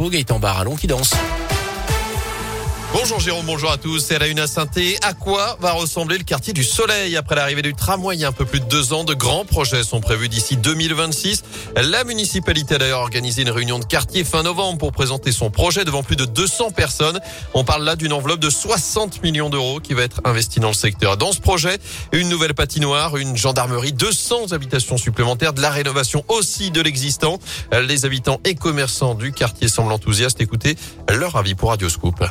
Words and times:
infos, 0.00 0.10
Gaëtan 0.10 0.38
Barallon 0.38 0.76
qui 0.76 0.86
danse. 0.86 1.14
Bonjour 2.92 3.20
Jérôme, 3.20 3.46
bonjour 3.46 3.70
à 3.70 3.76
tous. 3.76 4.00
C'est 4.00 4.18
la 4.18 4.26
une 4.26 4.40
à 4.40 4.48
Sainté. 4.48 4.98
À 5.02 5.14
quoi 5.14 5.56
va 5.60 5.70
ressembler 5.70 6.18
le 6.18 6.24
quartier 6.24 6.52
du 6.52 6.64
Soleil 6.64 7.16
après 7.16 7.36
l'arrivée 7.36 7.62
du 7.62 7.72
tramway 7.72 8.24
un 8.24 8.32
peu 8.32 8.44
plus 8.44 8.58
de 8.58 8.64
deux 8.64 8.92
ans? 8.92 9.04
De 9.04 9.14
grands 9.14 9.44
projets 9.44 9.84
sont 9.84 10.00
prévus 10.00 10.28
d'ici 10.28 10.56
2026. 10.56 11.44
La 11.76 12.02
municipalité 12.02 12.74
a 12.74 12.78
d'ailleurs 12.78 13.00
organisé 13.00 13.42
une 13.42 13.50
réunion 13.50 13.78
de 13.78 13.84
quartier 13.84 14.24
fin 14.24 14.42
novembre 14.42 14.78
pour 14.78 14.90
présenter 14.90 15.30
son 15.30 15.50
projet 15.50 15.84
devant 15.84 16.02
plus 16.02 16.16
de 16.16 16.24
200 16.24 16.72
personnes. 16.72 17.20
On 17.54 17.62
parle 17.62 17.84
là 17.84 17.94
d'une 17.94 18.12
enveloppe 18.12 18.40
de 18.40 18.50
60 18.50 19.22
millions 19.22 19.50
d'euros 19.50 19.78
qui 19.78 19.94
va 19.94 20.02
être 20.02 20.20
investie 20.24 20.58
dans 20.58 20.68
le 20.68 20.74
secteur. 20.74 21.16
Dans 21.16 21.30
ce 21.30 21.40
projet, 21.40 21.78
une 22.10 22.28
nouvelle 22.28 22.54
patinoire, 22.54 23.16
une 23.16 23.36
gendarmerie, 23.36 23.92
200 23.92 24.50
habitations 24.50 24.98
supplémentaires, 24.98 25.52
de 25.52 25.62
la 25.62 25.70
rénovation 25.70 26.24
aussi 26.26 26.72
de 26.72 26.80
l'existant. 26.80 27.38
Les 27.72 28.04
habitants 28.04 28.40
et 28.44 28.56
commerçants 28.56 29.14
du 29.14 29.30
quartier 29.30 29.68
semblent 29.68 29.92
enthousiastes. 29.92 30.40
Écoutez 30.40 30.76
leur 31.08 31.36
avis 31.36 31.54
pour 31.54 31.68
Radioscoop. 31.68 32.24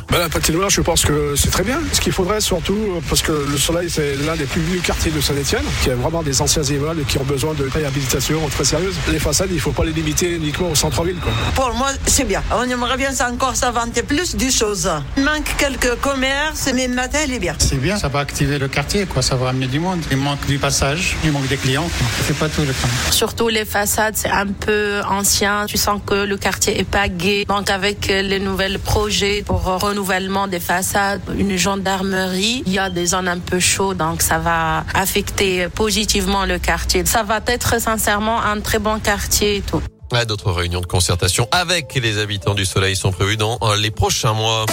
Je 0.50 0.82
pense 0.82 1.06
que 1.06 1.36
c'est 1.36 1.52
très 1.52 1.64
bien. 1.64 1.80
Ce 1.94 2.02
qu'il 2.02 2.12
faudrait 2.12 2.42
surtout, 2.42 2.76
parce 3.08 3.22
que 3.22 3.32
le 3.32 3.58
Soleil, 3.58 3.88
c'est 3.88 4.16
l'un 4.26 4.36
des 4.36 4.46
plus 4.46 4.62
vieux 4.62 4.80
quartiers 4.80 5.12
de 5.12 5.22
Saint-Etienne, 5.22 5.64
qui 5.84 5.92
a 5.92 5.96
vraiment 5.96 6.24
des 6.24 6.42
anciens 6.42 6.64
immeubles 6.64 7.06
qui 7.06 7.20
ont 7.20 7.24
besoin 7.24 7.54
de 7.54 7.70
réhabilitation 7.70 8.40
très 8.50 8.64
sérieuse. 8.64 8.96
Les 9.12 9.20
façades, 9.20 9.50
il 9.52 9.58
ne 9.58 9.60
faut 9.60 9.72
pas 9.72 9.86
les 9.86 9.92
limiter 9.92 10.36
uniquement 10.36 10.72
au 10.72 10.76
centre-ville. 10.76 11.18
Pour 11.54 11.72
moi, 11.76 11.90
c'est 12.08 12.24
bien. 12.24 12.42
On 12.52 12.64
aimerait 12.64 12.98
bien 12.98 13.12
encore 13.32 13.56
s'inventer 13.56 14.02
plus 14.02 14.36
de 14.36 14.50
choses. 14.50 14.90
Il 15.18 15.24
manque 15.24 15.56
quelques 15.58 15.96
commerces, 16.02 16.70
mais 16.74 16.88
le 16.88 16.96
matin, 16.96 17.20
il 17.28 17.34
est 17.34 17.40
bien. 17.40 17.54
C'est 17.60 17.80
bien, 17.80 17.98
ça 17.98 18.08
va 18.08 18.20
activer 18.20 18.58
le 18.58 18.68
quartier, 18.68 19.06
quoi. 19.06 19.22
ça 19.22 19.36
va 19.36 19.50
amener 19.50 19.68
du 19.68 19.80
monde. 19.80 20.02
Il 20.10 20.18
manque 20.18 20.46
du 20.48 20.58
passage, 20.58 21.16
il 21.24 21.32
manque 21.32 21.48
des 21.48 21.58
clients. 21.58 21.90
C'est 22.26 22.38
pas 22.38 22.50
tout 22.50 22.62
le 22.62 22.74
temps. 22.74 22.90
Surtout 23.12 23.50
les 23.50 23.66
façades, 23.66 24.16
c'est 24.18 24.32
un 24.32 24.48
peu 24.48 25.02
ancien. 25.08 25.66
Tu 25.68 25.78
sens 25.78 26.02
que 26.04 26.26
le 26.26 26.38
quartier 26.38 26.80
est 26.80 26.90
pas 26.90 27.08
gai. 27.08 27.46
Donc 27.46 27.70
avec 27.70 28.08
les 28.08 28.40
nouveaux 28.40 28.80
projets 28.84 29.44
pour 29.46 29.64
renouvellement 29.64 30.39
des 30.48 30.60
façades, 30.60 31.22
une 31.38 31.58
gendarmerie. 31.58 32.64
Il 32.66 32.74
y 32.74 32.80
a 32.80 32.90
des 32.90 33.08
zones 33.08 33.28
un 33.28 33.40
peu 33.40 33.60
chaudes, 33.60 33.98
donc 33.98 34.22
ça 34.22 34.38
va 34.38 34.84
affecter 34.94 35.68
positivement 35.70 36.46
le 36.46 36.60
quartier. 36.60 37.06
Ça 37.06 37.24
va 37.24 37.40
être 37.48 37.80
sincèrement 37.80 38.42
un 38.42 38.60
très 38.62 38.80
bon 38.80 39.00
quartier 39.00 39.58
et 39.58 39.62
tout. 39.62 39.82
D'autres 40.28 40.52
réunions 40.52 40.82
de 40.82 40.88
concertation 40.88 41.48
avec 41.52 41.94
les 41.96 42.18
habitants 42.18 42.56
du 42.56 42.66
Soleil 42.66 42.96
sont 42.96 43.12
prévues 43.12 43.38
dans 43.38 43.60
les 43.78 43.92
prochains 43.92 44.34
mois. 44.34 44.66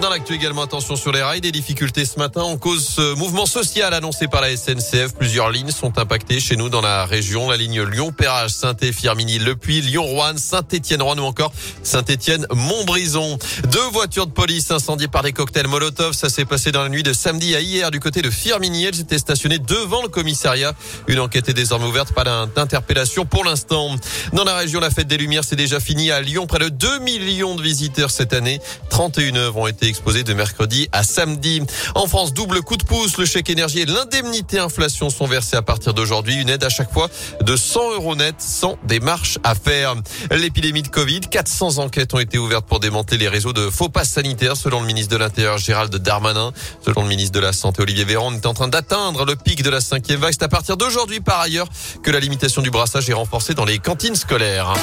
Dans 0.00 0.10
l'actu 0.10 0.34
également, 0.34 0.62
attention 0.62 0.96
sur 0.96 1.12
les 1.12 1.22
rails, 1.22 1.40
des 1.40 1.52
difficultés 1.52 2.04
ce 2.04 2.18
matin 2.18 2.42
en 2.42 2.56
cause 2.56 2.84
ce 2.84 3.14
mouvement 3.14 3.46
social 3.46 3.94
annoncé 3.94 4.26
par 4.26 4.40
la 4.40 4.56
SNCF. 4.56 5.14
Plusieurs 5.16 5.50
lignes 5.50 5.70
sont 5.70 5.96
impactées 5.96 6.40
chez 6.40 6.56
nous 6.56 6.68
dans 6.68 6.80
la 6.80 7.04
région. 7.06 7.48
La 7.48 7.56
ligne 7.56 7.82
Lyon-Perrage, 7.82 8.50
Saint-Firminy, 8.50 9.38
Le 9.38 9.54
Puy, 9.54 9.80
Lyon-Rouen, 9.80 10.38
Saint-Étienne-Rouen 10.38 11.18
ou 11.18 11.22
encore 11.22 11.52
Saint-Étienne-Montbrison. 11.84 13.38
Deux 13.68 13.88
voitures 13.92 14.26
de 14.26 14.32
police 14.32 14.72
incendiées 14.72 15.06
par 15.06 15.22
des 15.22 15.32
cocktails 15.32 15.68
Molotov. 15.68 16.14
Ça 16.14 16.28
s'est 16.28 16.46
passé 16.46 16.72
dans 16.72 16.82
la 16.82 16.88
nuit 16.88 17.04
de 17.04 17.12
samedi 17.12 17.54
à 17.54 17.60
hier 17.60 17.92
du 17.92 18.00
côté 18.00 18.22
de 18.22 18.30
Firminy. 18.30 18.86
Elles 18.86 19.00
étaient 19.00 19.18
stationnées 19.18 19.60
devant 19.60 20.02
le 20.02 20.08
commissariat. 20.08 20.72
Une 21.06 21.20
enquête 21.20 21.48
est 21.48 21.54
désormais 21.54 21.86
ouverte. 21.86 22.12
Pas 22.12 22.24
d'interpellation 22.24 23.24
pour 23.24 23.44
l'instant. 23.44 23.94
Dans 24.32 24.44
la 24.44 24.56
région, 24.56 24.80
la 24.80 24.90
fête 24.90 25.06
des 25.06 25.16
Lumières, 25.16 25.44
c'est 25.44 25.54
déjà 25.54 25.78
fini 25.78 26.10
à 26.10 26.20
Lyon. 26.20 26.48
Près 26.48 26.58
de 26.58 26.70
2 26.70 26.98
millions 27.00 27.54
de 27.54 27.62
visiteurs 27.62 28.10
cette 28.10 28.32
année. 28.32 28.60
31 28.90 29.36
œuvres 29.36 29.58
ont 29.58 29.66
été 29.68 29.81
exposé 29.88 30.22
de 30.22 30.34
mercredi 30.34 30.88
à 30.92 31.02
samedi. 31.02 31.62
En 31.94 32.06
France, 32.06 32.32
double 32.32 32.62
coup 32.62 32.76
de 32.76 32.84
pouce, 32.84 33.16
le 33.18 33.24
chèque 33.24 33.50
énergie 33.50 33.80
et 33.80 33.86
l'indemnité 33.86 34.58
inflation 34.58 35.10
sont 35.10 35.26
versés 35.26 35.56
à 35.56 35.62
partir 35.62 35.94
d'aujourd'hui. 35.94 36.36
Une 36.36 36.48
aide 36.48 36.64
à 36.64 36.68
chaque 36.68 36.92
fois 36.92 37.08
de 37.40 37.56
100 37.56 37.94
euros 37.94 38.16
net 38.16 38.36
sans 38.38 38.78
démarche 38.84 39.38
à 39.44 39.54
faire. 39.54 39.94
L'épidémie 40.30 40.82
de 40.82 40.88
Covid, 40.88 41.20
400 41.20 41.78
enquêtes 41.78 42.14
ont 42.14 42.18
été 42.18 42.38
ouvertes 42.38 42.66
pour 42.66 42.80
démanteler 42.80 43.18
les 43.18 43.28
réseaux 43.28 43.52
de 43.52 43.70
faux 43.70 43.88
passes 43.88 44.10
sanitaires 44.10 44.56
selon 44.56 44.80
le 44.80 44.86
ministre 44.86 45.12
de 45.12 45.16
l'Intérieur 45.16 45.58
Gérald 45.58 45.94
Darmanin. 45.94 46.52
Selon 46.84 47.02
le 47.02 47.08
ministre 47.08 47.32
de 47.32 47.40
la 47.40 47.52
Santé 47.52 47.82
Olivier 47.82 48.04
Véran, 48.04 48.28
on 48.32 48.34
est 48.34 48.46
en 48.46 48.54
train 48.54 48.68
d'atteindre 48.68 49.24
le 49.24 49.36
pic 49.36 49.62
de 49.62 49.70
la 49.70 49.80
cinquième 49.80 50.20
vague. 50.20 50.32
C'est 50.32 50.44
à 50.44 50.48
partir 50.48 50.76
d'aujourd'hui 50.76 51.20
par 51.20 51.40
ailleurs 51.40 51.68
que 52.02 52.10
la 52.10 52.20
limitation 52.20 52.62
du 52.62 52.70
brassage 52.70 53.08
est 53.08 53.14
renforcée 53.14 53.54
dans 53.54 53.64
les 53.64 53.78
cantines 53.78 54.16
scolaires. 54.16 54.74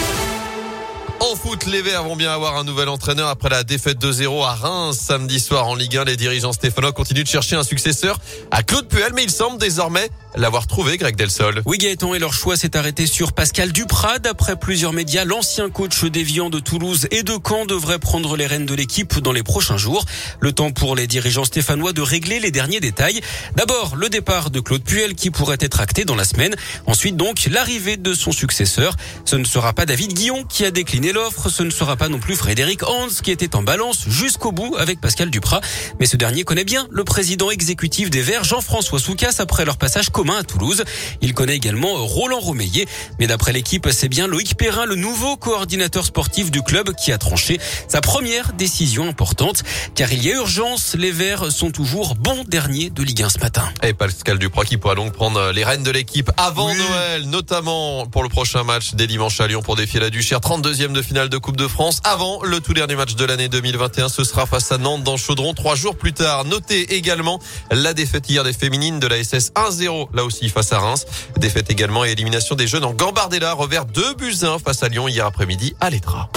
En 1.22 1.35
foot, 1.35 1.66
les 1.66 1.81
Verts 1.81 2.06
vont 2.06 2.16
bien 2.16 2.31
avoir 2.31 2.56
un 2.56 2.63
nouvel 2.63 2.88
entraîneur 2.88 3.28
après 3.28 3.50
la 3.50 3.63
défaite 3.63 3.97
2-0 4.00 4.46
à 4.46 4.56
Reims 4.56 4.97
samedi 4.97 5.41
soir 5.41 5.68
en 5.68 5.75
Ligue 5.75 5.97
1. 5.97 6.06
Les 6.06 6.16
dirigeants 6.16 6.53
stéphanois 6.53 6.94
continuent 6.94 7.24
de 7.24 7.28
chercher 7.28 7.57
un 7.57 7.63
successeur 7.63 8.19
à 8.52 8.63
Claude 8.63 8.88
Puel, 8.88 9.12
mais 9.13 9.24
il 9.24 9.30
semble 9.30 9.57
désormais 9.57 10.09
l'avoir 10.35 10.66
trouvé, 10.66 10.97
Greg 10.97 11.18
Delsol. 11.18 11.62
Oui, 11.66 11.78
Gaëtan, 11.78 12.13
et 12.13 12.19
leur 12.19 12.34
choix 12.34 12.56
s'est 12.56 12.78
arrêté 12.78 13.06
sur 13.06 13.34
Pascal 13.34 13.74
Duprat. 13.74 14.19
D'après 14.19 14.56
plusieurs 14.56 14.94
médias, 14.94 15.25
l'ancien 15.25 15.69
coach 15.69 16.06
déviant 16.06 16.50
de 16.50 16.59
Toulouse 16.59 17.07
et 17.12 17.24
de 17.24 17.34
Caen 17.46 17.66
devrait 17.66 18.00
prendre 18.00 18.38
les 18.38 18.47
rênes 18.47 18.66
de 18.66 18.74
l'équipe 18.74 19.19
dans 19.19 19.34
les 19.34 19.44
prochains 19.44 19.78
jours. 19.78 20.06
Le 20.40 20.53
temps 20.53 20.72
pour 20.72 20.96
les 20.96 21.07
dirigeants 21.07 21.46
stéphanois 21.46 21.91
de 21.91 22.01
régler 22.01 22.40
les 22.40 22.51
derniers 22.51 22.80
détails. 22.80 23.19
D'abord, 23.56 23.97
le 23.97 24.07
départ 24.07 24.51
de 24.51 24.62
Claude 24.62 24.84
Puel 24.84 25.16
qui 25.16 25.31
pourrait 25.31 25.57
être 25.59 25.81
acté 25.81 26.06
dans 26.06 26.16
la 26.16 26.24
semaine. 26.24 26.56
Ensuite, 26.86 27.18
donc, 27.18 27.47
l'arrivée 27.51 27.97
de 27.97 28.13
son 28.13 28.31
successeur. 28.31 28.96
Ce 29.25 29.36
ne 29.36 29.44
sera 29.44 29.74
pas 29.74 29.86
David 29.86 30.13
Guillon 30.13 30.46
qui 30.46 30.63
a 30.63 30.72
décliné 30.72 31.09
l'offre. 31.12 31.50
Ce 31.50 31.64
ne 31.64 31.70
sera 31.70 31.96
pas 31.96 32.09
non 32.09 32.20
plus 32.20 32.36
Frédéric 32.36 32.84
Hans 32.84 33.08
qui 33.24 33.31
était 33.31 33.56
en 33.56 33.64
balance 33.64 34.06
jusqu'au 34.08 34.52
bout 34.52 34.75
avec 34.78 35.02
Pascal 35.02 35.30
Duprat. 35.30 35.62
Mais 36.00 36.06
ce 36.06 36.18
dernier 36.18 36.44
connaît 36.44 36.64
bien 36.64 36.88
le 36.92 37.03
président 37.03 37.52
exécutif 37.52 38.09
des 38.09 38.22
Verts, 38.22 38.44
Jean-François 38.44 39.00
Soucas, 39.00 39.36
après 39.40 39.66
leur 39.66 39.78
passage 39.78 40.09
commun 40.09 40.38
à 40.38 40.44
Toulouse. 40.44 40.84
Il 41.22 41.34
connaît 41.34 41.56
également 41.56 42.06
Roland 42.06 42.40
Romeillet. 42.40 42.86
Mais 43.19 43.28
d'après 43.28 43.52
l'équipe, 43.52 43.88
c'est 43.92 44.09
bien 44.09 44.28
Loïc 44.28 44.56
Perrin, 44.56 44.86
le 44.86 44.96
nouveau 44.96 45.38
coordinateur 45.38 46.06
sportif 46.06 46.52
du 46.52 46.62
club, 46.62 46.94
qui 46.96 47.12
a 47.12 47.18
tranché 47.18 47.59
sa 47.88 48.02
première 48.02 48.53
décision 48.53 49.08
importante. 49.08 49.64
Car 49.96 50.12
il 50.12 50.24
y 50.24 50.31
a 50.31 50.36
urgence, 50.36 50.96
les 50.98 51.12
Verts 51.12 51.52
sont 51.52 51.72
toujours 51.72 52.16
bons 52.16 52.44
derniers 52.48 52.90
de 52.90 53.03
Ligue 53.03 53.24
1 53.24 53.30
ce 53.30 53.40
matin. 53.40 53.69
Et 53.84 53.94
Pascal 53.94 54.40
Duprat 54.40 54.66
qui 54.66 54.78
pourra 54.78 54.96
donc 54.96 55.14
prendre 55.14 55.52
les 55.52 55.64
rênes 55.64 55.84
de 55.84 55.92
l'équipe 55.92 56.31
avant 56.38 56.74
Noël, 56.74 57.25
notamment 57.25 58.06
pour 58.08 58.24
le 58.24 58.30
prochain 58.30 58.64
match 58.64 58.94
des 58.94 59.08
dimanches 59.08 59.40
à 59.42 59.48
Lyon 59.48 59.62
pour 59.62 59.75
défier 59.75 60.00
la 60.00 60.09
Duchère, 60.09 60.40
32e 60.40 60.92
de 61.00 61.04
finale 61.06 61.30
de 61.30 61.38
Coupe 61.38 61.56
de 61.56 61.68
France. 61.70 62.02
Avant 62.04 62.44
le 62.44 62.60
tout 62.60 62.74
dernier 62.74 62.98
match 62.98 63.16
de 63.16 63.24
l'année 63.24 63.48
2021, 63.48 64.10
ce 64.10 64.26
sera 64.26 64.46
face 64.46 64.70
à 64.74 64.78
Nantes 64.78 65.02
dans 65.02 65.16
Chaudron, 65.16 65.54
trois 65.54 65.76
jours 65.76 65.96
plus 65.96 66.12
tard. 66.12 66.44
Notez 66.44 66.96
également 66.96 67.40
la 67.72 67.94
défaite 67.94 68.30
hier 68.30 68.44
des 68.44 68.52
féminines 68.52 69.00
de 69.00 69.08
la 69.08 69.24
SS 69.24 69.54
1-0, 69.54 70.10
là 70.14 70.26
aussi 70.26 70.50
face 70.50 70.74
à 70.74 70.80
Reims. 70.80 71.06
Défaite 71.38 71.72
également 71.72 72.04
et 72.04 72.12
élimination 72.12 72.56
des 72.56 72.68
jeunes 72.68 72.84
en 72.84 72.94
Gambardella, 72.94 73.54
revers 73.54 73.86
2 73.86 74.16
buts 74.16 74.36
1 74.42 74.60
face 74.60 74.84
à 74.84 74.90
Lyon 74.90 75.08
hier 75.08 75.26
après-midi 75.26 75.74
à 75.80 75.90
l'Etra. 75.90 76.30